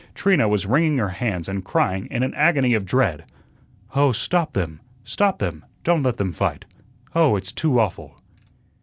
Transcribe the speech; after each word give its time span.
Trina 0.15 0.47
was 0.49 0.65
wringing 0.65 0.97
her 0.97 1.09
hands 1.09 1.47
and 1.47 1.63
crying 1.63 2.07
in 2.09 2.23
an 2.23 2.33
agony 2.33 2.73
of 2.73 2.87
dread: 2.87 3.23
"Oh, 3.93 4.11
stop 4.11 4.53
them, 4.53 4.79
stop 5.03 5.37
them! 5.37 5.63
Don't 5.83 6.01
let 6.01 6.17
them 6.17 6.31
fight. 6.31 6.65
Oh, 7.13 7.35
it's 7.35 7.51
too 7.51 7.79
awful." 7.79 8.17